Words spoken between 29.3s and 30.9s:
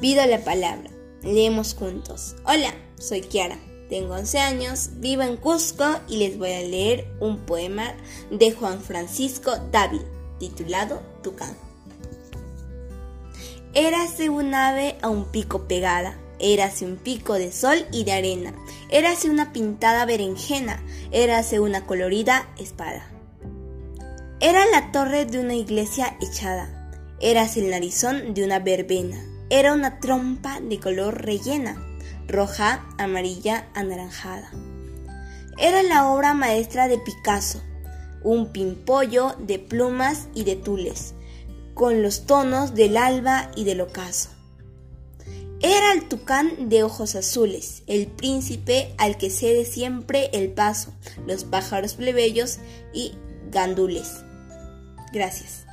era una trompa de